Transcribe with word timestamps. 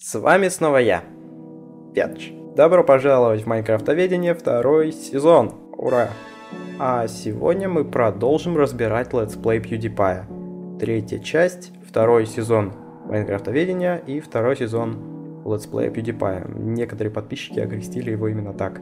С 0.00 0.16
вами 0.16 0.46
снова 0.46 0.76
я, 0.76 1.02
Петч. 1.92 2.30
Добро 2.54 2.84
пожаловать 2.84 3.42
в 3.42 3.46
Майнкрафтоведение 3.48 4.32
второй 4.32 4.92
сезон. 4.92 5.52
Ура! 5.76 6.10
А 6.78 7.08
сегодня 7.08 7.68
мы 7.68 7.84
продолжим 7.84 8.56
разбирать 8.56 9.12
летсплей 9.12 9.58
PewDiePie. 9.58 10.78
Третья 10.78 11.18
часть, 11.18 11.72
второй 11.84 12.26
сезон 12.26 12.72
Майнкрафтоведения 13.06 13.96
и 13.96 14.20
второй 14.20 14.56
сезон 14.56 15.42
летсплея 15.44 15.90
PewDiePie. 15.90 16.60
Некоторые 16.60 17.12
подписчики 17.12 17.58
окрестили 17.58 18.12
его 18.12 18.28
именно 18.28 18.54
так. 18.54 18.80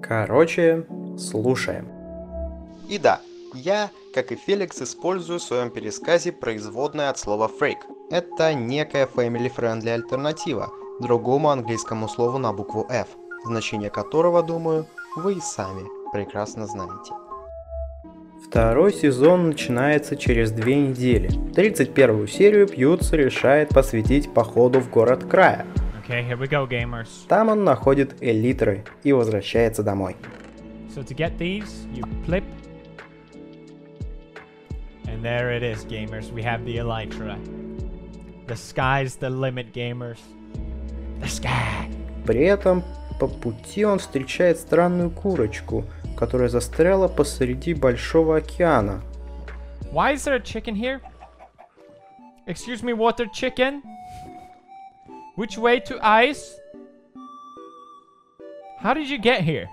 Короче, 0.00 0.86
слушаем. 1.18 1.88
И 2.88 2.98
да, 2.98 3.20
я, 3.52 3.90
как 4.14 4.30
и 4.30 4.36
Феликс, 4.36 4.80
использую 4.80 5.40
в 5.40 5.42
своем 5.42 5.70
пересказе 5.70 6.30
производное 6.30 7.10
от 7.10 7.18
слова 7.18 7.50
freak. 7.60 7.78
Это 8.10 8.54
некая 8.54 9.06
family-friendly 9.06 9.90
альтернатива 9.90 10.70
другому 11.02 11.50
английскому 11.50 12.08
слову 12.08 12.38
на 12.38 12.52
букву 12.52 12.86
F, 12.88 13.08
значение 13.44 13.90
которого, 13.90 14.42
думаю, 14.42 14.86
вы 15.16 15.34
и 15.34 15.40
сами 15.40 15.82
прекрасно 16.12 16.66
знаете. 16.66 17.12
Второй 18.46 18.92
сезон 18.92 19.48
начинается 19.48 20.16
через 20.16 20.50
две 20.52 20.76
недели. 20.76 21.30
31 21.54 22.28
серию 22.28 22.66
Пьюц 22.66 23.12
решает 23.12 23.70
посвятить 23.70 24.32
походу 24.32 24.80
в 24.80 24.90
город 24.90 25.24
края. 25.24 25.66
Okay, 26.06 26.28
here 26.28 26.38
we 26.38 26.48
go, 26.48 26.68
gamers. 26.68 27.08
Там 27.28 27.48
он 27.48 27.64
находит 27.64 28.22
элитры 28.22 28.84
и 29.04 29.12
возвращается 29.12 29.82
домой. 29.82 30.16
So 30.94 31.02
to 31.02 31.14
get 31.14 31.38
these, 31.38 31.86
you 31.94 32.04
flip. 32.26 32.44
And 35.06 35.22
there 35.22 35.56
it 35.56 35.62
is, 35.62 35.86
gamers. 35.86 36.30
We 36.32 36.42
have 36.42 36.64
the 36.66 36.76
Elytra. 36.76 37.61
The 38.46 38.56
sky's 38.56 39.16
the 39.16 39.30
limit, 39.30 39.72
gamers. 39.72 40.18
The 41.20 41.28
sky. 41.28 41.88
При 42.26 42.44
этом 42.44 42.82
по 43.18 43.26
пути 43.28 43.84
он 43.84 43.98
встречает 43.98 44.58
странную 44.58 45.10
курочку, 45.10 45.84
которая 46.16 46.48
застряла 46.48 47.08
посреди 47.08 47.74
большого 47.74 48.36
океана. 48.36 49.02
Why 49.92 50.14
is 50.14 50.24
there 50.24 50.34
a 50.34 50.40
chicken 50.40 50.74
here? 50.74 51.00
Excuse 52.46 52.82
me, 52.82 52.92
water 52.92 53.26
chicken? 53.32 53.82
Which 55.36 55.56
way 55.58 55.80
to 55.80 55.98
ice? 56.02 56.58
How 58.80 58.94
did 58.94 59.08
you 59.08 59.18
get 59.18 59.42
here? 59.42 59.68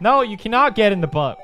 No, 0.00 0.22
you 0.22 0.36
cannot 0.36 0.74
get 0.76 0.92
in 0.92 1.00
the 1.00 1.08
boat. 1.08 1.36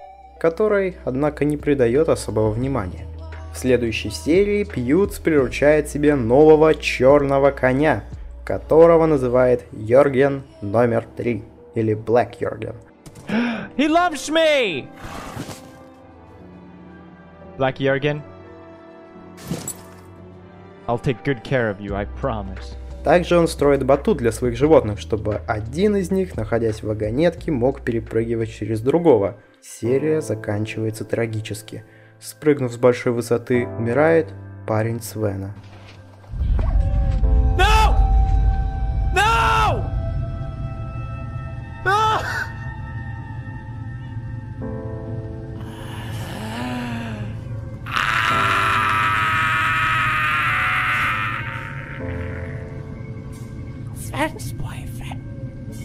которой, 0.43 0.97
однако, 1.05 1.45
не 1.45 1.57
придает 1.57 2.09
особого 2.09 2.51
внимания. 2.51 3.07
В 3.53 3.58
следующей 3.58 4.11
серии 4.11 4.64
Пьюц 4.64 5.19
приручает 5.19 5.89
себе 5.89 6.14
нового 6.14 6.75
черного 6.75 7.50
коня, 7.50 8.05
которого 8.45 9.06
называет 9.06 9.64
Йорген 9.72 10.42
номер 10.62 11.06
3 11.17 11.42
или 11.75 11.95
Black 11.95 12.36
Йорген. 12.41 12.75
He 13.77 13.89
loves 13.89 14.30
me! 14.30 14.86
Black 17.58 17.77
Jurgen. 17.78 18.23
I'll 20.89 20.98
take 20.98 21.23
good 21.23 21.45
care 21.45 21.70
of 21.70 21.80
you, 21.80 21.95
I 21.95 22.06
promise. 22.20 22.75
Также 23.05 23.36
он 23.39 23.48
строит 23.48 23.84
батут 23.84 24.19
для 24.19 24.33
своих 24.33 24.56
животных, 24.56 24.98
чтобы 24.98 25.42
один 25.47 25.97
из 25.97 26.11
них, 26.11 26.36
находясь 26.36 26.83
в 26.83 26.86
вагонетке, 26.86 27.50
мог 27.50 27.83
перепрыгивать 27.83 28.50
через 28.50 28.80
другого. 28.80 29.36
Серия 29.61 30.20
заканчивается 30.20 31.05
трагически. 31.05 31.84
Спрыгнув 32.23 32.73
с 32.73 32.77
большой 32.77 33.12
высоты, 33.12 33.67
умирает 33.67 34.33
парень 34.65 35.03
Свена. 35.03 35.56
No! 37.59 37.97
No! 39.12 39.84
No! 41.84 42.23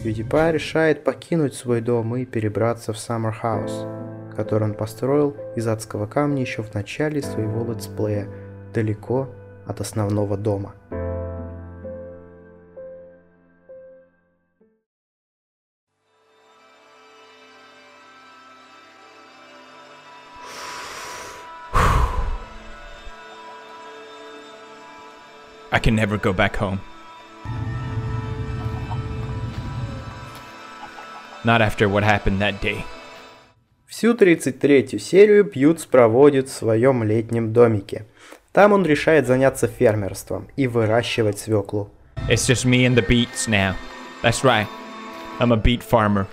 PewDiePie 0.03 0.51
решает 0.51 1.03
покинуть 1.03 1.55
свой 1.55 1.81
дом 1.81 2.15
и 2.15 2.25
перебраться 2.25 2.93
в 2.93 2.97
House, 2.97 4.06
который 4.37 4.65
он 4.65 4.75
построил 4.75 5.35
из 5.55 5.67
адского 5.67 6.05
камня 6.05 6.41
еще 6.43 6.61
в 6.61 6.71
начале 6.75 7.23
своего 7.23 7.65
летсплея, 7.73 8.29
далеко 8.71 9.27
от 9.65 9.81
основного 9.81 10.37
дома. 10.37 10.75
I 25.69 25.79
can 25.79 25.95
never 25.95 26.17
go 26.19 26.31
back 26.31 26.55
home. 26.55 26.79
Not 31.43 31.61
after 31.61 31.89
what 31.89 32.03
happened 32.03 32.39
that 32.41 32.61
day. 32.61 32.85
Всю 33.97 34.13
33-ю 34.13 34.99
серию 34.99 35.43
Пьюц 35.43 35.85
проводит 35.85 36.49
в 36.49 36.53
своем 36.53 37.03
летнем 37.03 37.51
домике. 37.51 38.05
Там 38.51 38.71
он 38.73 38.85
решает 38.85 39.25
заняться 39.25 39.65
фермерством 39.65 40.49
и 40.55 40.67
выращивать 40.67 41.39
свеклу. 41.39 41.89
It's 42.29 42.47
just 42.47 42.63
me 42.63 42.85
and 42.85 42.93
the 42.93 43.03
beets 43.03 43.47
now. 43.47 43.73
That's 44.21 44.43
right. 44.43 44.67
I'm 45.39 45.51
a 45.51 45.57
beet 45.57 45.81
farmer. 45.81 46.27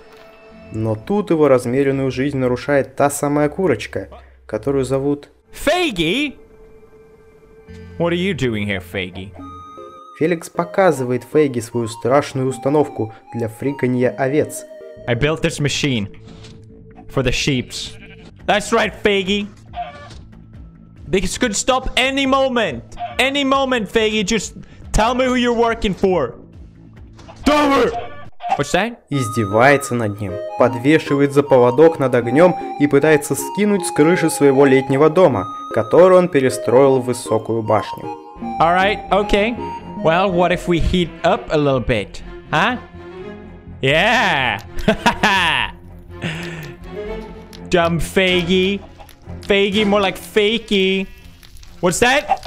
Но 0.73 0.95
тут 0.95 1.31
его 1.31 1.47
размеренную 1.47 2.11
жизнь 2.11 2.37
нарушает 2.37 2.95
та 2.95 3.09
самая 3.09 3.49
курочка, 3.49 4.09
которую 4.45 4.85
зовут... 4.85 5.29
Faggy? 5.51 6.35
What 7.97 8.11
are 8.11 8.15
you 8.15 8.35
doing 8.35 8.67
here, 8.67 8.83
Faggy? 8.93 9.31
Феликс 10.19 10.51
показывает 10.51 11.23
Фейги 11.23 11.61
свою 11.61 11.87
страшную 11.87 12.47
установку 12.47 13.11
для 13.33 13.47
фриканья 13.47 14.11
овец. 14.11 14.65
I 15.07 15.15
built 15.15 15.41
this 15.41 15.59
machine 15.59 16.15
for 17.15 17.23
the 17.23 17.31
sheeps. 17.31 17.97
That's 18.45 18.73
right, 18.73 18.93
Faggy. 19.03 19.47
This 21.07 21.37
could 21.37 21.55
stop 21.55 21.83
any 21.95 22.25
moment. 22.25 22.83
Any 23.17 23.43
moment, 23.45 23.87
Faggy. 23.89 24.25
Just 24.25 24.57
tell 24.91 25.15
me 25.15 25.23
who 25.25 25.35
you're 25.35 25.61
working 25.69 25.93
for. 25.93 26.35
Dover! 27.45 27.87
What's 28.57 28.71
that? 28.73 29.05
Издевается 29.09 29.95
над 29.95 30.19
ним, 30.21 30.33
подвешивает 30.59 31.33
за 31.33 31.43
поводок 31.43 31.99
над 31.99 32.13
огнем 32.15 32.53
и 32.79 32.87
пытается 32.87 33.35
скинуть 33.35 33.85
с 33.85 33.91
крыши 33.91 34.29
своего 34.29 34.65
летнего 34.65 35.09
дома, 35.09 35.47
который 35.73 36.17
он 36.17 36.29
перестроил 36.29 36.99
в 36.99 37.05
высокую 37.05 37.63
башню. 37.63 38.05
Alright, 38.59 38.99
okay. 39.11 39.55
Well, 40.03 40.31
what 40.31 40.51
if 40.51 40.67
we 40.67 40.79
heat 40.79 41.09
up 41.23 41.47
a 41.51 41.57
little 41.57 41.79
bit? 41.79 42.21
Huh? 42.51 42.77
Yeah! 43.81 44.59
Dumb 47.68 48.00
Faggy. 48.00 48.80
Faggy, 49.42 49.86
more 49.86 50.00
like 50.00 50.18
fakey. 50.18 51.06
What's 51.80 52.00
that? 52.00 52.40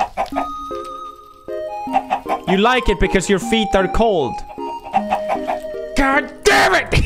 You 2.48 2.58
like 2.58 2.88
it 2.90 3.00
because 3.00 3.30
your 3.30 3.40
feet 3.40 3.70
are 3.74 3.88
cold. 3.88 4.34
God 5.98 6.32
damn 6.44 6.76
it! 6.76 7.04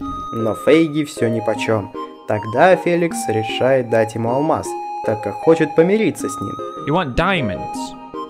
Но 0.33 0.53
Фейги 0.53 1.05
все 1.05 1.29
нипочем. 1.29 1.91
Тогда 2.27 2.75
Феликс 2.75 3.17
решает 3.29 3.89
дать 3.89 4.15
ему 4.15 4.29
алмаз, 4.29 4.67
так 5.05 5.23
как 5.23 5.33
хочет 5.35 5.75
помириться 5.75 6.29
с 6.29 6.41
ним. 6.41 6.53
You 6.87 6.93
want 6.93 7.15
diamonds? 7.15 7.77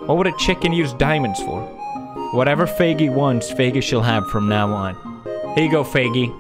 What 0.06 0.18
would 0.18 0.28
a 0.28 0.38
chicken 0.38 0.72
use 0.72 0.94
diamonds 0.94 1.42
for? 1.42 1.62
Whatever 2.34 2.68
Faggy 2.68 3.10
wants, 3.10 3.52
Faggy 3.52 3.82
shall 3.82 4.04
have 4.04 4.28
from 4.30 4.48
now 4.48 4.72
on. 4.72 4.96
Here 5.56 5.66
you 5.66 5.72
go, 5.72 5.84
Faggy. 5.84 6.32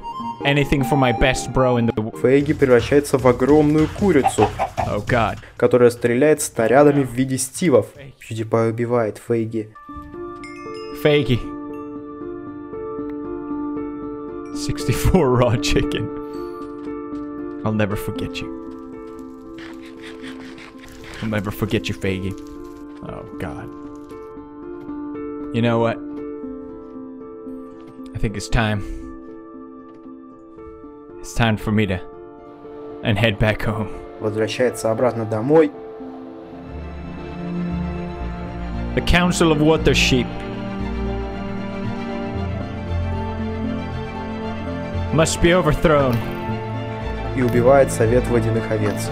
Anything 0.45 0.83
for 0.83 0.97
my 0.97 1.12
best 1.12 1.51
bro 1.51 1.77
in 1.77 1.88
the... 1.88 1.98
Фейги 2.20 2.52
превращается 2.52 3.17
в 3.17 3.26
огромную 3.26 3.88
курицу, 3.99 4.49
Oh 4.76 5.37
которая 5.56 5.90
стреляет 5.90 6.43
снарядами 6.43 7.02
в 7.02 7.12
виде 7.12 7.38
стивов. 7.38 7.87
PewDiePie 8.28 8.70
убивает 8.70 9.19
Фейги. 9.19 9.72
Faggy. 11.02 11.38
64 14.55 15.37
raw 15.37 15.56
chicken. 15.56 16.20
I'll 17.64 17.72
never 17.72 17.96
forget 17.96 18.40
you. 18.40 18.49
I'll 21.23 21.28
never 21.28 21.50
forget 21.50 21.88
you, 21.88 21.94
Faggy. 21.94 22.34
Oh 23.02 23.25
god. 23.38 23.69
You 25.55 25.62
know 25.62 25.78
what? 25.78 25.96
I 28.14 28.19
think 28.19 28.37
it's 28.37 28.49
time. 28.49 28.82
It's 31.20 31.34
time 31.34 31.56
for 31.56 31.73
me 31.73 31.87
to 31.87 32.09
and 33.02 33.19
head 33.19 33.38
back 33.38 33.62
home. 33.62 33.88
Возвращается 34.20 34.91
обратно 34.91 35.25
домой. 35.25 35.73
The 38.94 39.05
Council 39.06 39.52
of 39.52 39.61
Watership 39.61 40.26
must 45.14 45.41
be 45.41 45.52
overthrown. 45.52 46.17
И 47.37 47.43
убивает 47.43 47.93
совет 47.93 48.26
водяных 48.29 48.70
овец. 48.70 49.08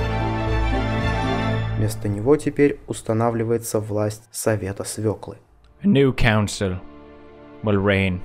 Вместо 1.76 2.08
него 2.08 2.36
теперь 2.36 2.80
устанавливается 2.88 3.78
власть 3.78 4.28
совета 4.32 4.82
свеклы. 4.84 5.36
A 5.84 5.86
new 5.86 6.12
council 6.12 6.78
will 7.62 7.80
reign. 7.80 8.20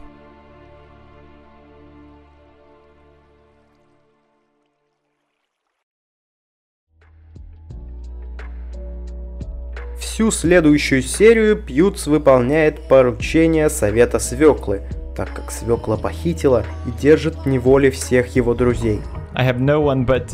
Всю 10.13 10.30
следующую 10.30 11.01
серию 11.01 11.56
Пьюц 11.56 12.06
выполняет 12.06 12.88
поручение 12.88 13.68
Совета 13.68 14.19
Свеклы, 14.19 14.83
так 15.15 15.33
как 15.33 15.50
Свекла 15.50 15.98
похитила 15.98 16.63
и 16.86 16.92
держит 16.92 17.36
в 17.36 17.48
неволе 17.48 17.89
всех 17.89 18.36
его 18.36 18.54
друзей. 18.54 19.01
I 19.33 19.44
have 19.44 19.57
no 19.57 19.81
one 19.81 20.06
but 20.06 20.31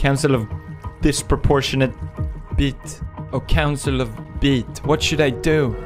Council 0.00 0.34
of 0.34 0.48
Disproportionate 1.00 1.92
Beat. 2.58 2.74
Oh, 3.30 3.40
Council 3.46 4.00
of 4.00 4.08
Beat. 4.40 4.66
What 4.84 5.00
should 5.00 5.20
I 5.20 5.30
do? 5.30 5.76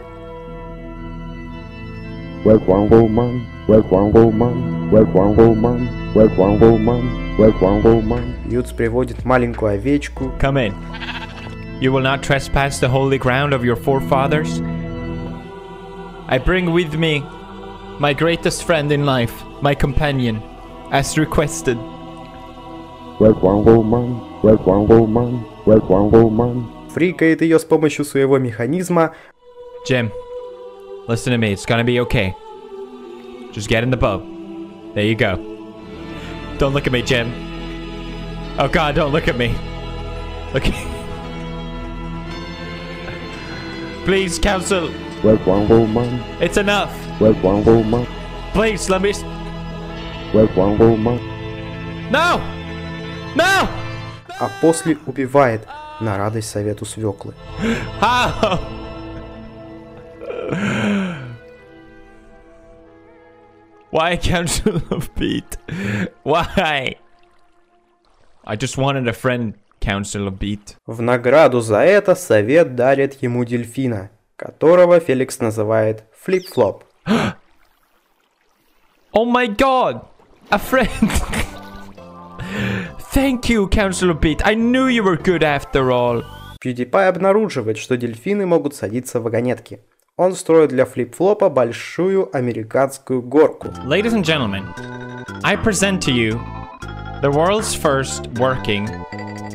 One 2.44 2.88
woman? 2.88 3.46
One 3.66 4.10
woman? 4.10 4.90
One 4.90 5.36
woman? 5.36 6.14
One 6.14 6.58
woman? 6.58 7.36
One 7.60 7.82
woman? 7.82 8.34
Пьюц 8.48 8.72
приводит 8.72 9.26
маленькую 9.26 9.72
овечку, 9.72 10.32
Come 10.40 10.68
in. 10.70 10.74
You 11.79 11.91
will 11.91 12.01
not 12.01 12.23
trespass 12.23 12.79
the 12.79 12.89
holy 12.89 13.17
ground 13.17 13.53
of 13.53 13.65
your 13.65 13.75
forefathers. 13.75 14.61
I 16.27 16.37
bring 16.37 16.71
with 16.71 16.95
me 16.95 17.19
my 17.99 18.13
greatest 18.13 18.63
friend 18.63 18.91
in 18.91 19.05
life, 19.05 19.43
my 19.61 19.75
companion, 19.75 20.41
as 20.91 21.17
requested. 21.17 21.77
Where's 23.17 23.35
one 23.37 23.65
woman? 23.65 24.19
Where's 24.41 24.59
one 24.59 24.87
woman? 24.87 25.39
Where's 25.65 25.83
one 25.83 26.11
woman? 26.11 26.81
фрикает 26.91 27.41
ее 27.41 27.57
с 27.57 27.63
помощью 27.63 28.05
своего 28.05 28.37
механизма, 28.37 29.15
Jim, 29.87 30.11
listen 31.07 31.31
to 31.31 31.37
me. 31.37 31.53
It's 31.53 31.65
gonna 31.65 31.83
be 31.83 31.99
okay. 32.01 32.35
Just 33.51 33.67
get 33.67 33.83
in 33.83 33.89
the 33.89 33.97
boat. 33.97 34.23
There 34.93 35.03
you 35.03 35.15
go. 35.15 35.37
Don't 36.59 36.73
look 36.73 36.85
at 36.85 36.93
me, 36.93 37.01
Jim. 37.01 37.31
Oh 38.59 38.67
God, 38.67 38.95
don't 38.95 39.11
look 39.11 39.27
at 39.27 39.37
me. 39.37 39.55
Okay. 40.53 40.94
Please, 44.05 44.39
Council. 44.39 44.89
Where's 45.21 45.39
one 45.45 45.67
woman? 45.67 46.21
It's 46.39 46.57
enough. 46.57 46.91
Where's 47.19 47.37
one 47.43 47.63
woman? 47.63 48.07
Please, 48.53 48.89
let 48.89 49.01
me. 49.01 49.09
s- 49.11 49.23
Where's 50.33 50.49
one 50.55 50.77
woman? 50.77 51.19
No! 52.11 52.39
No! 53.35 53.67
а 54.39 54.49
после 54.59 54.97
убивает 55.05 55.67
на 55.99 56.17
радость 56.17 56.49
Совету 56.49 56.83
Свеклы. 56.85 57.33
How? 58.01 58.59
Why 63.89 64.15
Council 64.17 64.81
of 64.91 65.13
Beat? 65.15 65.57
Why? 66.23 66.95
I 68.45 68.55
just 68.55 68.77
wanted 68.77 69.07
a 69.07 69.13
friend, 69.13 69.53
Council 69.86 70.26
of 70.26 70.38
Beat. 70.38 70.74
В 70.86 71.00
награду 71.00 71.60
за 71.60 71.78
это 71.78 72.16
Совет 72.16 72.74
дарит 72.74 73.22
ему 73.22 73.44
дельфина, 73.44 74.10
которого 74.34 74.98
Феликс 74.98 75.38
называет 75.38 76.02
Флип-Флоп. 76.24 76.82
Oh 79.12 79.24
my 79.24 79.46
god! 79.46 80.04
A 80.50 80.58
friend! 80.58 81.10
Thank 83.14 83.48
you, 83.48 83.68
Council 83.68 84.10
of 84.10 84.20
Beat. 84.20 84.42
I 84.44 84.54
knew 84.54 84.88
you 84.88 85.04
were 85.04 85.16
good 85.16 85.42
after 85.42 85.90
all. 85.92 86.24
PewDiePie 86.60 87.08
обнаруживает, 87.08 87.78
что 87.78 87.96
дельфины 87.96 88.44
могут 88.44 88.74
садиться 88.74 89.20
в 89.20 89.22
вагонетки. 89.22 89.80
Он 90.16 90.34
строит 90.34 90.70
для 90.70 90.84
Флип-Флопа 90.84 91.48
большую 91.48 92.34
американскую 92.36 93.22
горку. 93.22 93.68
Ladies 93.84 94.14
and 94.14 94.24
gentlemen, 94.24 94.64
I 95.44 95.56
present 95.56 96.00
to 96.00 96.12
you 96.12 96.40
the 97.22 97.30
world's 97.30 97.74
first 97.74 98.26
working 98.38 98.88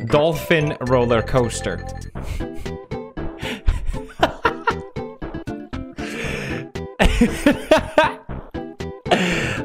dolphin 0.06 0.76
roller 0.82 1.22
coaster. 1.22 1.86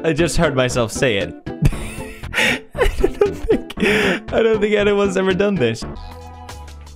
I 0.04 0.12
just 0.14 0.36
heard 0.36 0.54
myself 0.54 0.92
say 0.92 1.18
it. 1.18 1.34
I 2.74 2.88
don't 2.98 3.34
think 3.34 3.82
I 4.32 4.42
don't 4.42 4.60
think 4.60 4.74
anyone's 4.74 5.16
ever 5.16 5.34
done 5.34 5.54
this. 5.54 5.84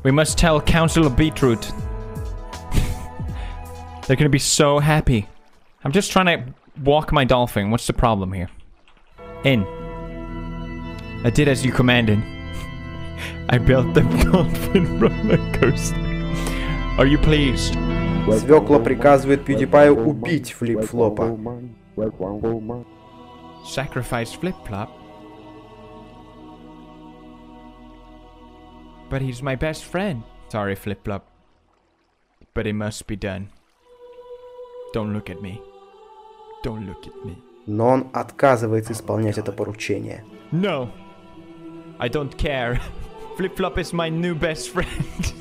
We 0.03 0.11
must 0.11 0.39
tell 0.39 0.61
Council 0.61 1.07
of 1.07 1.17
Beetroot. 1.17 1.71
They're 4.07 4.17
gonna 4.17 4.29
be 4.29 4.39
so 4.39 4.79
happy. 4.79 5.29
I'm 5.85 5.93
just 5.93 6.13
trying 6.13 6.27
to 6.27 6.55
walk 6.83 7.13
my 7.13 7.25
dolphin. 7.25 7.71
What's 7.71 7.87
the 7.87 7.93
problem 7.93 8.33
here? 8.33 8.49
In. 9.45 9.65
I 11.25 11.31
did 11.31 11.49
as 11.49 11.65
you 11.65 11.73
commanded. 11.73 12.23
I 13.50 13.58
built 13.58 13.94
the 13.94 14.02
dolphin 14.32 15.00
roller 15.00 15.38
coaster. 15.54 15.96
Are 16.98 17.06
you 17.06 17.18
pleased? 17.18 17.76
Свекла 18.40 18.80
приказывает 18.80 19.46
PewDiePie 19.46 19.90
убить 19.92 20.52
Флип-Флопа. 20.52 21.32
woman? 21.32 21.76
Where's 21.96 22.14
one 22.20 22.42
woman? 22.42 22.86
Sacrifice 23.66 24.34
Flip 24.34 24.56
Flop? 24.66 24.90
But 29.10 29.22
he's 29.22 29.42
my 29.42 29.56
best 29.56 29.86
friend. 29.86 30.24
Sorry, 30.50 30.76
Flip 30.76 31.02
Flop. 31.04 31.26
But 32.54 32.68
it 32.68 32.74
must 32.74 33.08
be 33.08 33.16
done. 33.16 33.50
Don't 34.94 35.14
look 35.14 35.30
at 35.30 35.42
me. 35.42 35.62
Don't 36.64 36.86
look 36.86 37.08
at 37.08 37.26
me. 37.26 37.38
Но 37.66 37.88
он 37.88 38.08
отказывается 38.14 38.94
исполнять 38.94 39.38
это 39.38 39.52
поручение. 39.52 40.24
No. 40.52 40.90
I 42.00 42.10
don't 42.10 42.36
care. 42.38 42.80
Flip 43.37 43.57
Flop 43.57 43.79
is 43.79 43.93
my 43.93 44.11
new 44.11 44.35
best 44.35 44.71
friend. 44.71 45.33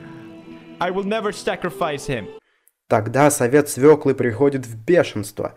I 0.80 0.90
will 0.90 1.04
never 1.04 1.32
sacrifice 1.32 2.06
him. 2.06 2.28
Тогда 2.88 3.30
Совет 3.30 3.68
Свеклы 3.68 4.14
приходит 4.14 4.66
в 4.66 4.76
бешенство. 4.76 5.54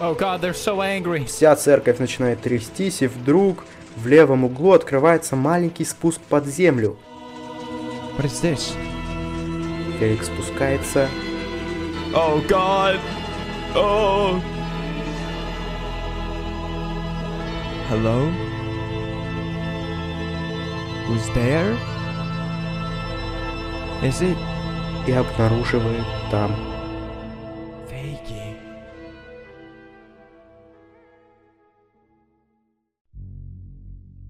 Oh 0.00 0.14
god, 0.14 0.40
they're 0.40 0.52
so 0.52 0.80
angry. 0.80 1.24
Вся 1.26 1.56
церковь 1.56 1.98
начинает 1.98 2.40
трястись, 2.42 3.02
и 3.02 3.06
вдруг 3.06 3.64
в 3.96 4.06
левом 4.06 4.44
углу 4.44 4.72
открывается 4.72 5.36
маленький 5.36 5.84
спуск 5.84 6.20
под 6.22 6.46
землю. 6.46 6.98
What 8.18 8.26
is 8.26 8.42
this? 8.42 8.74
Феликс 9.98 10.26
спускается, 10.26 11.08
Oh 12.12 12.40
god. 12.46 13.00
Oh. 13.74 14.40
Hello? 17.88 18.30
Who's 21.06 21.28
there? 21.34 21.76
Is 24.02 24.22
it 24.22 24.36
и 25.06 25.12
обнаруживает 25.12 26.04
там 26.30 26.50
Fakey? 27.90 28.56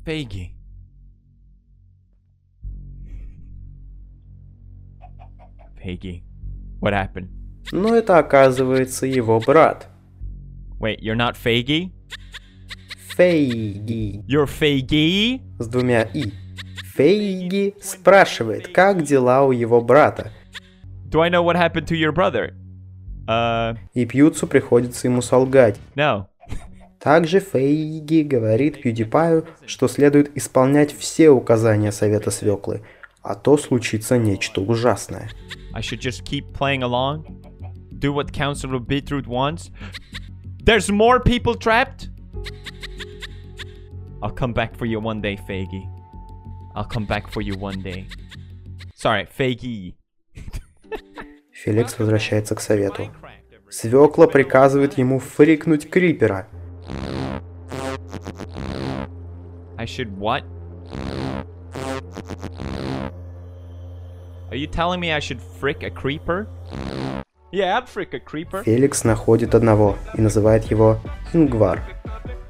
Fakey. 0.04 0.50
Fakey. 5.80 6.22
What 6.80 6.92
happened? 6.92 7.28
Но 7.72 7.94
это 7.94 8.18
оказывается 8.18 9.06
его 9.06 9.40
брат. 9.40 9.88
Wait, 10.80 11.00
you're 11.00 11.14
not 11.16 11.36
Faggy? 11.36 11.92
Фейги 13.16 14.24
You're 14.26 14.46
Faggy? 14.46 15.40
с 15.58 15.68
двумя 15.68 16.02
«и». 16.02 16.32
Фейги 16.94 17.74
спрашивает, 17.80 18.68
как 18.68 19.02
дела 19.02 19.42
у 19.42 19.52
его 19.52 19.80
брата. 19.80 20.30
Do 21.08 21.20
I 21.20 21.30
know 21.30 21.42
what 21.42 21.56
happened 21.56 21.86
to 21.88 21.96
your 21.96 22.12
brother? 22.12 22.54
Uh, 23.26 23.76
И 23.94 24.04
Пьюцу 24.06 24.46
приходится 24.46 25.08
ему 25.08 25.22
солгать. 25.22 25.78
no. 25.96 26.26
Также 27.00 27.38
Фейги 27.40 28.22
говорит 28.22 28.84
PewDiePie, 28.84 29.46
что 29.66 29.88
следует 29.88 30.34
исполнять 30.38 30.90
все 30.96 31.28
указания 31.30 31.92
Совета 31.92 32.30
Свеклы, 32.30 32.80
а 33.22 33.34
то 33.34 33.58
случится 33.58 34.16
нечто 34.16 34.62
ужасное. 34.62 35.28
I 35.74 35.82
should 35.82 36.00
just 36.00 36.24
keep 36.24 36.44
playing 36.54 36.82
along? 36.82 37.24
Do 37.90 38.12
what 38.14 38.32
Councilor 38.32 38.78
Beetroot 38.78 39.26
wants? 39.26 39.70
There's 40.64 40.90
more 40.90 41.20
people 41.20 41.54
trapped? 41.54 42.08
I'll 44.22 44.30
come 44.34 44.54
back 44.54 44.74
for 44.76 44.86
you 44.86 44.98
one 45.00 45.20
day, 45.20 45.36
Faggy. 45.36 45.82
I'll 46.74 46.84
come 46.84 47.06
back 47.06 47.30
for 47.30 47.40
you 47.40 47.54
one 47.54 47.80
day. 47.80 48.06
Sorry, 48.94 49.26
Faggy. 49.26 49.94
Феликс 51.52 51.98
возвращается 51.98 52.54
к 52.54 52.60
Совету. 52.60 53.10
Свекла 53.70 54.26
приказывает 54.26 54.98
ему 54.98 55.18
фрикнуть 55.18 55.88
Крипера. 55.88 56.48
I 59.76 59.86
should 59.86 60.16
what? 60.18 60.44
Are 64.50 64.56
you 64.56 64.66
telling 64.66 65.00
me 65.00 65.12
I 65.12 65.20
should 65.20 65.40
frick 65.60 65.82
a 65.82 65.90
creeper? 65.90 66.46
Yeah, 67.52 67.76
I'd 67.78 67.88
frick 67.88 68.14
a 68.14 68.20
creeper. 68.20 68.62
Феликс 68.64 69.04
находит 69.04 69.54
одного 69.54 69.96
и 70.14 70.20
называет 70.20 70.64
его 70.70 70.98
Ингвар, 71.32 71.82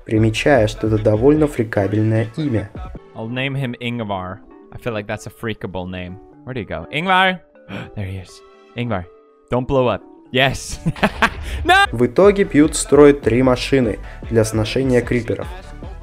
примечая, 0.05 0.67
что 0.67 0.87
это 0.87 0.99
довольно 0.99 1.47
фрикабельное 1.47 2.29
имя. 2.37 2.71
I'll 3.16 3.28
name 3.28 3.56
him 3.56 3.76
Ingvar. 3.82 4.40
I 4.72 4.78
feel 4.78 4.94
like 4.94 5.08
that's 5.08 5.28
a 5.28 5.30
freakable 5.30 5.90
name. 5.90 6.16
Where'd 6.44 6.58
he 6.58 6.64
go? 6.64 6.88
Ingvar! 6.92 7.42
there 7.96 8.06
he 8.06 8.18
is. 8.18 8.42
Ingvar, 8.78 9.06
don't 9.50 9.68
blow 9.68 9.88
up. 9.88 10.04
Yes. 10.32 10.80
no! 11.66 11.86
В 11.92 12.06
итоге 12.06 12.46
Пьют 12.46 12.76
строит 12.76 13.22
три 13.22 13.42
машины 13.42 14.00
для 14.30 14.44
сношения 14.44 15.02
криперов. 15.02 15.48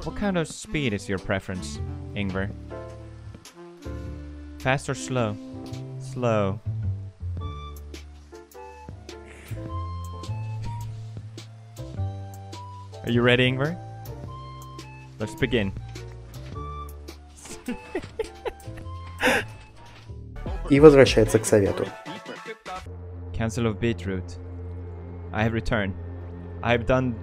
What 0.03 0.15
kind 0.15 0.37
of 0.37 0.47
speed 0.47 0.93
is 0.93 1.07
your 1.09 1.19
preference, 1.19 1.79
Ingvar? 2.13 2.49
Fast 4.59 4.89
or 4.89 4.95
slow? 4.95 5.35
Slow. 5.99 6.59
Are 13.03 13.11
you 13.11 13.21
ready, 13.21 13.49
Ingvar? 13.49 13.77
Let's 15.19 15.35
begin. 15.35 15.71
И 20.69 20.79
возвращается 20.79 21.39
к 21.39 21.45
совету. 21.45 21.85
Council 23.33 23.65
of 23.67 23.79
Beetroot. 23.79 24.37
I 25.31 25.43
have 25.43 25.53
returned. 25.53 25.93
I 26.63 26.71
have 26.71 26.85
done 26.85 27.15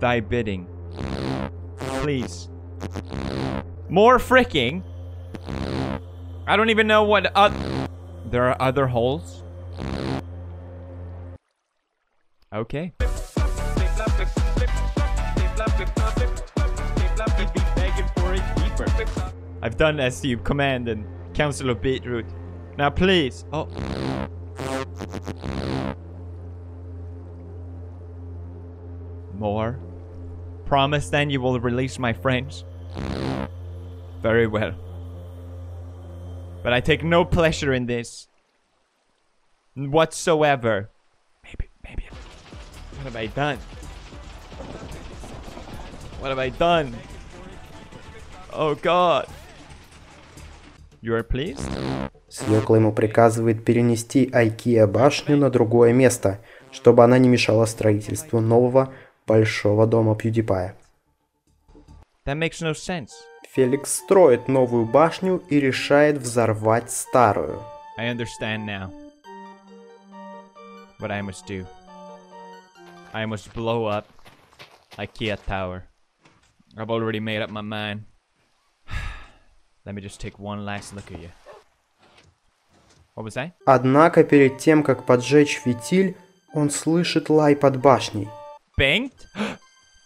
thy 0.00 0.20
bidding. 0.20 0.66
Please. 2.02 2.48
More 3.88 4.18
fricking? 4.18 4.82
I 6.46 6.56
don't 6.56 6.70
even 6.70 6.86
know 6.86 7.02
what 7.02 7.26
oth- 7.34 7.54
There 8.30 8.44
are 8.48 8.56
other 8.60 8.86
holes? 8.86 9.42
Okay. 12.52 12.92
I've 19.61 19.77
done 19.77 19.99
as 19.99 20.23
you 20.25 20.37
commanded, 20.37 21.03
Council 21.33 21.69
of 21.69 21.81
Beetroot. 21.81 22.25
Now 22.77 22.89
please. 22.89 23.45
Oh. 23.53 23.67
More? 29.35 29.79
Promise 30.65 31.09
then 31.09 31.29
you 31.29 31.41
will 31.41 31.59
release 31.59 31.99
my 31.99 32.13
friends? 32.13 32.63
Very 34.21 34.47
well. 34.47 34.73
But 36.63 36.73
I 36.73 36.79
take 36.79 37.03
no 37.03 37.25
pleasure 37.25 37.73
in 37.73 37.85
this. 37.85 38.27
Whatsoever. 39.75 40.89
Maybe, 41.43 41.69
maybe. 41.83 42.03
What 42.09 43.05
have 43.05 43.15
I 43.15 43.27
done? 43.27 43.57
What 46.19 46.29
have 46.29 46.39
I 46.39 46.49
done? 46.49 46.95
Oh 48.53 48.75
god. 48.75 49.27
You 51.01 51.15
are 51.15 51.27
pleased? 51.27 51.67
Свекла 52.29 52.77
ему 52.77 52.93
приказывает 52.93 53.65
перенести 53.65 54.29
Айкия 54.31 54.85
башню 54.85 55.35
на 55.35 55.49
другое 55.49 55.93
место, 55.93 56.39
чтобы 56.71 57.03
она 57.03 57.17
не 57.17 57.27
мешала 57.27 57.65
строительству 57.65 58.39
нового 58.39 58.93
большого 59.25 59.87
дома 59.87 60.13
PewDiePie. 60.13 60.73
That 62.25 62.37
makes 62.37 62.61
no 62.61 62.73
sense. 62.73 63.09
Феликс 63.53 63.95
строит 63.95 64.47
новую 64.47 64.85
башню 64.85 65.41
и 65.49 65.59
решает 65.59 66.17
взорвать 66.17 66.91
старую. 66.91 67.59
I 67.97 68.13
understand 68.13 68.65
now. 68.65 68.91
What 70.99 71.11
I 71.11 71.21
must 71.21 71.47
do. 71.47 71.65
I 73.11 73.25
must 73.25 73.51
blow 73.53 73.87
up 73.87 74.05
IKEA 74.97 75.37
Tower. 75.47 75.83
I've 76.77 76.91
already 76.91 77.19
made 77.19 77.41
up 77.41 77.49
my 77.49 77.61
mind. 77.61 78.03
Let 79.85 79.95
me 79.95 80.01
just 80.01 80.19
take 80.21 80.37
one 80.37 80.63
last 80.63 80.93
look 80.93 81.11
at 81.11 81.19
you. 81.19 81.29
What 83.15 83.23
was 83.25 83.33
that? 83.33 83.51
Однако 83.65 84.23
перед 84.23 84.59
тем, 84.59 84.83
как 84.83 85.05
поджечь 85.05 85.57
фитиль, 85.57 86.15
он 86.53 86.69
слышит 86.69 87.29
лай 87.29 87.55
под 87.55 87.77
башней. 87.77 88.29
Bengt? 88.79 89.27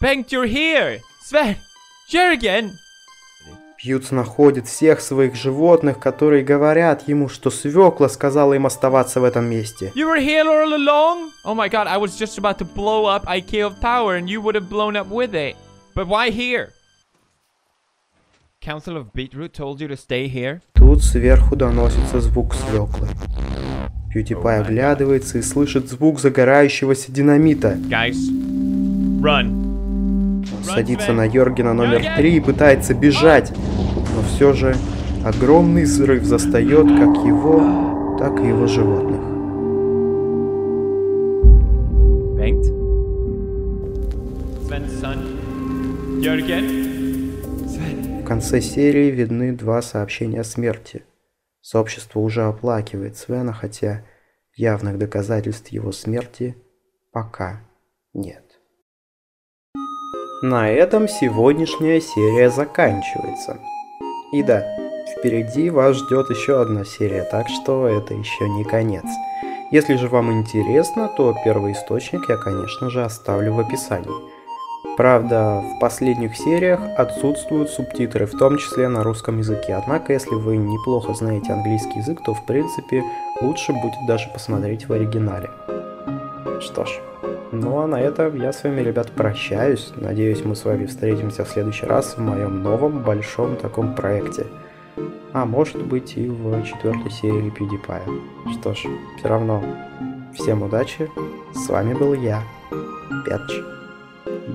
Bengt, 0.02 0.30
you're 0.30 0.46
here! 0.46 1.00
Sven! 1.30 1.56
Jürgen! 2.10 2.72
Пьюц 3.78 4.10
находит 4.10 4.66
всех 4.66 5.00
своих 5.00 5.34
животных, 5.34 5.98
которые 6.00 6.42
говорят 6.42 7.06
ему, 7.08 7.28
что 7.28 7.50
свекла 7.50 8.08
сказала 8.08 8.54
им 8.54 8.64
оставаться 8.64 9.20
в 9.20 9.24
этом 9.24 9.44
месте. 9.44 9.92
You 9.94 10.08
were 10.08 10.18
here 10.18 10.46
all 10.48 10.72
along? 10.72 11.30
Oh 11.44 11.54
my 11.54 11.68
god, 11.68 11.86
I 11.86 11.98
was 11.98 12.16
just 12.18 12.38
about 12.38 12.58
to 12.58 12.64
blow 12.64 13.04
up 13.04 13.26
IKEA 13.26 13.78
Tower 13.80 14.16
and 14.16 14.28
you 14.28 14.40
would 14.40 14.54
have 14.54 14.70
blown 14.70 14.96
up 14.96 15.08
with 15.08 15.34
it. 15.34 15.56
But 15.94 16.08
why 16.08 16.30
here? 16.30 16.72
Council 18.66 18.96
of 18.96 19.12
Beetroot 19.12 19.52
told 19.52 19.80
you 19.80 19.86
to 19.86 19.96
stay 19.96 20.26
here? 20.26 20.60
Тут 20.74 21.04
сверху 21.04 21.54
доносится 21.54 22.20
звук 22.20 22.52
свеклы. 22.52 23.06
PewDiePie 24.12 24.58
оглядывается 24.58 25.38
и 25.38 25.42
слышит 25.42 25.88
звук 25.88 26.18
загорающегося 26.18 27.12
динамита. 27.12 27.78
Guys, 27.88 28.16
run. 29.22 30.44
Он 30.52 30.64
садится 30.64 31.12
на 31.12 31.24
Йоргена 31.24 31.74
номер 31.74 32.02
три 32.16 32.38
и 32.38 32.40
пытается 32.40 32.92
бежать, 32.92 33.52
но 34.16 34.22
все 34.34 34.52
же 34.52 34.74
огромный 35.24 35.84
взрыв 35.84 36.24
застает 36.24 36.88
как 36.88 37.24
его, 37.24 38.16
так 38.18 38.40
и 38.40 38.48
его 38.48 38.66
животных. 38.66 39.20
Bengt? 42.36 42.64
Sven's 44.66 45.00
son? 45.00 46.20
Jürgen? 46.20 46.85
Конце 48.26 48.60
серии 48.60 49.12
видны 49.12 49.52
два 49.52 49.80
сообщения 49.80 50.40
о 50.40 50.44
смерти. 50.44 51.04
Сообщество 51.60 52.18
уже 52.18 52.42
оплакивает 52.42 53.16
Свена, 53.16 53.52
хотя 53.52 54.04
явных 54.56 54.98
доказательств 54.98 55.68
его 55.68 55.92
смерти 55.92 56.56
пока 57.12 57.60
нет. 58.14 58.42
На 60.42 60.68
этом 60.68 61.06
сегодняшняя 61.06 62.00
серия 62.00 62.50
заканчивается. 62.50 63.60
И 64.32 64.42
да, 64.42 64.66
впереди 65.16 65.70
вас 65.70 65.96
ждет 65.96 66.28
еще 66.28 66.60
одна 66.60 66.84
серия, 66.84 67.22
так 67.22 67.46
что 67.48 67.86
это 67.86 68.12
еще 68.12 68.48
не 68.48 68.64
конец. 68.64 69.06
Если 69.70 69.94
же 69.94 70.08
вам 70.08 70.32
интересно, 70.32 71.08
то 71.16 71.32
первый 71.44 71.74
источник 71.74 72.28
я, 72.28 72.36
конечно 72.36 72.90
же, 72.90 73.04
оставлю 73.04 73.52
в 73.52 73.60
описании. 73.60 74.35
Правда, 74.96 75.60
в 75.60 75.78
последних 75.78 76.36
сериях 76.36 76.80
отсутствуют 76.96 77.68
субтитры, 77.68 78.24
в 78.24 78.32
том 78.32 78.56
числе 78.56 78.88
на 78.88 79.02
русском 79.02 79.38
языке. 79.38 79.74
Однако, 79.74 80.14
если 80.14 80.34
вы 80.34 80.56
неплохо 80.56 81.12
знаете 81.12 81.52
английский 81.52 81.98
язык, 81.98 82.22
то, 82.24 82.32
в 82.32 82.46
принципе, 82.46 83.04
лучше 83.42 83.74
будет 83.74 84.06
даже 84.08 84.30
посмотреть 84.30 84.88
в 84.88 84.92
оригинале. 84.94 85.50
Что 86.60 86.86
ж, 86.86 87.00
ну 87.52 87.78
а 87.80 87.86
на 87.86 88.00
этом 88.00 88.40
я 88.40 88.54
с 88.54 88.64
вами, 88.64 88.80
ребят, 88.80 89.12
прощаюсь. 89.12 89.92
Надеюсь, 89.96 90.42
мы 90.44 90.56
с 90.56 90.64
вами 90.64 90.86
встретимся 90.86 91.44
в 91.44 91.50
следующий 91.50 91.84
раз 91.84 92.16
в 92.16 92.20
моем 92.20 92.62
новом 92.62 93.02
большом 93.02 93.56
таком 93.56 93.94
проекте. 93.94 94.46
А 95.34 95.44
может 95.44 95.84
быть 95.84 96.16
и 96.16 96.26
в 96.26 96.62
четвертой 96.64 97.10
серии 97.10 97.52
PewDiePie. 97.52 98.58
Что 98.58 98.72
ж, 98.72 98.86
все 99.18 99.28
равно, 99.28 99.62
всем 100.34 100.62
удачи. 100.62 101.10
С 101.52 101.68
вами 101.68 101.92
был 101.92 102.14
я, 102.14 102.42
Петч. 103.26 103.60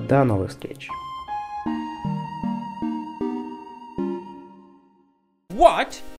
До 0.08 0.24
новых 0.24 0.50
встреч. 0.50 0.88